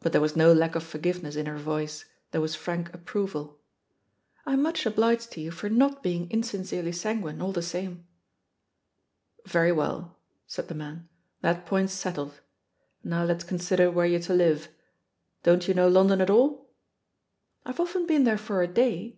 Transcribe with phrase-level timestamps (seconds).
[0.00, 3.58] But there was no lack of forgiveness in her voice, there was frank approval.
[4.44, 8.06] "I'm much obliged to you for not being insincerely sanguine, all the same."
[9.46, 11.08] "Very well," said the man,
[11.40, 12.32] "that point's set tled.
[13.02, 14.68] Now let's consider where you're to livel
[15.42, 16.68] Don't you know London at all?"
[17.64, 19.16] "I've often been there for a day.